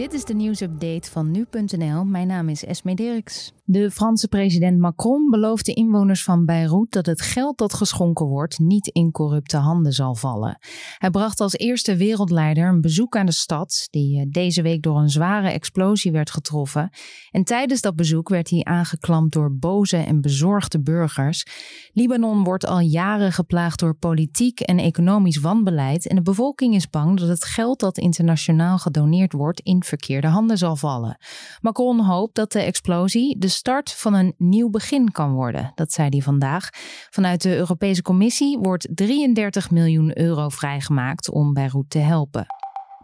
[0.00, 2.04] Dit is de nieuwsupdate van nu.nl.
[2.04, 3.52] Mijn naam is Esme Dirks.
[3.64, 8.58] De Franse president Macron belooft de inwoners van Beirut dat het geld dat geschonken wordt
[8.58, 10.58] niet in corrupte handen zal vallen.
[10.98, 14.98] Hij bracht als eerste wereldleider een bezoek aan de stad, die eh, deze week door
[14.98, 16.90] een zware explosie werd getroffen.
[17.30, 21.46] En tijdens dat bezoek werd hij aangeklampt door boze en bezorgde burgers.
[21.92, 27.18] Libanon wordt al jaren geplaagd door politiek en economisch wanbeleid en de bevolking is bang
[27.18, 31.18] dat het geld dat internationaal gedoneerd wordt in verkeerde handen zal vallen.
[31.60, 35.72] Macron hoopt dat de explosie de start van een nieuw begin kan worden.
[35.74, 36.68] Dat zei hij vandaag.
[37.10, 42.46] Vanuit de Europese Commissie wordt 33 miljoen euro vrijgemaakt om Beirut te helpen.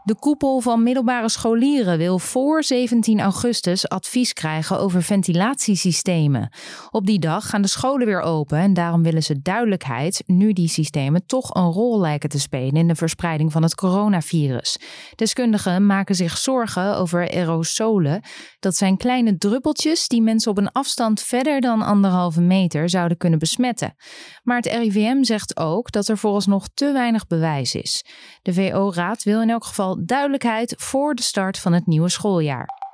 [0.06, 6.52] De koepel van middelbare scholieren wil voor 17 augustus advies krijgen over ventilatiesystemen.
[6.90, 10.68] Op die dag gaan de scholen weer open en daarom willen ze duidelijkheid nu die
[10.68, 14.78] systemen toch een rol lijken te spelen in de verspreiding van het coronavirus.
[15.14, 18.20] Deskundigen maken zich zorgen over aerosolen.
[18.58, 23.38] Dat zijn kleine druppeltjes die mensen op een afstand verder dan anderhalve meter zouden kunnen
[23.38, 23.94] besmetten.
[24.42, 28.04] Maar het RIVM zegt ook dat er vooralsnog te weinig bewijs is.
[28.42, 32.84] De VO-raad wil in elk geval duidelijkheid voor de start van het nieuwe schooljaar.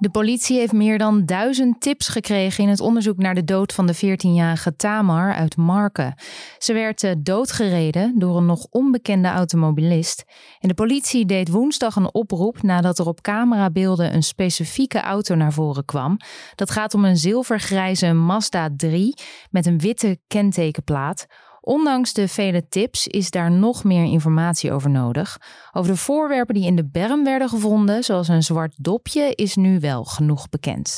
[0.00, 3.86] De politie heeft meer dan duizend tips gekregen in het onderzoek naar de dood van
[3.86, 6.14] de 14-jarige Tamar uit Marken.
[6.58, 10.24] Ze werd eh, doodgereden door een nog onbekende automobilist.
[10.60, 15.52] En de politie deed woensdag een oproep nadat er op camerabeelden een specifieke auto naar
[15.52, 16.16] voren kwam.
[16.54, 19.14] Dat gaat om een zilvergrijze Mazda 3
[19.50, 21.26] met een witte kentekenplaat.
[21.68, 25.38] Ondanks de vele tips is daar nog meer informatie over nodig.
[25.72, 29.80] Over de voorwerpen die in de berm werden gevonden, zoals een zwart dopje, is nu
[29.80, 30.96] wel genoeg bekend.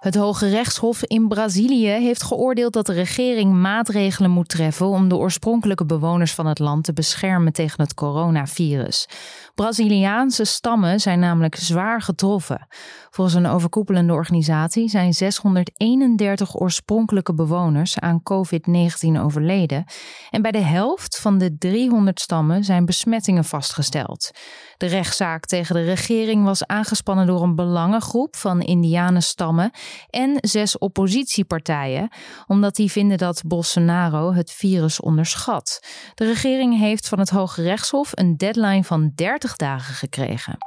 [0.00, 5.16] Het Hoge Rechtshof in Brazilië heeft geoordeeld dat de regering maatregelen moet treffen om de
[5.16, 9.08] oorspronkelijke bewoners van het land te beschermen tegen het coronavirus.
[9.54, 12.66] Braziliaanse stammen zijn namelijk zwaar getroffen.
[13.10, 19.84] Volgens een overkoepelende organisatie zijn 631 oorspronkelijke bewoners aan COVID-19 overleden.
[20.30, 24.30] En bij de helft van de 300 stammen zijn besmettingen vastgesteld.
[24.76, 29.70] De rechtszaak tegen de regering was aangespannen door een belangengroep van Indianenstammen
[30.10, 32.08] en zes oppositiepartijen,
[32.46, 35.80] omdat die vinden dat Bolsonaro het virus onderschat.
[36.14, 40.58] De regering heeft van het Hoge Rechtshof een deadline van 30 dagen gekregen.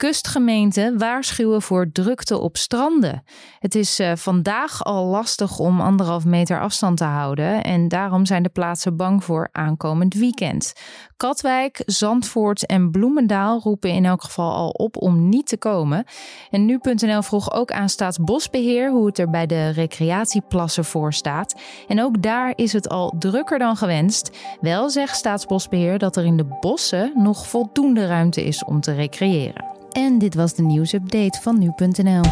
[0.00, 3.22] Kustgemeenten waarschuwen voor drukte op stranden.
[3.58, 8.42] Het is uh, vandaag al lastig om anderhalf meter afstand te houden en daarom zijn
[8.42, 10.72] de plaatsen bang voor aankomend weekend.
[11.16, 16.04] Katwijk, Zandvoort en Bloemendaal roepen in elk geval al op om niet te komen.
[16.50, 21.60] En nu.nl vroeg ook aan Staatsbosbeheer hoe het er bij de recreatieplassen voor staat.
[21.88, 24.30] En ook daar is het al drukker dan gewenst.
[24.60, 29.69] Wel zegt Staatsbosbeheer dat er in de bossen nog voldoende ruimte is om te recreëren.
[29.92, 32.22] En dit was de nieuwsupdate van nu.nl.